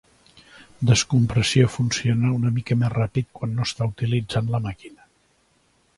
[0.91, 5.11] Descompressió funciona una mica més ràpid quan no està utilitzant la màquina.